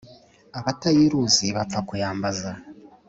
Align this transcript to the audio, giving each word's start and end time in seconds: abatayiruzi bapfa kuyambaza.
abatayiruzi 0.59 1.45
bapfa 1.55 1.79
kuyambaza. 1.87 2.51